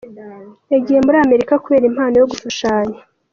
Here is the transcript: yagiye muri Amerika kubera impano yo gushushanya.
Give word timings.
yagiye 0.73 0.99
muri 1.05 1.17
Amerika 1.25 1.61
kubera 1.63 1.85
impano 1.91 2.13
yo 2.17 2.27
gushushanya. 2.31 2.99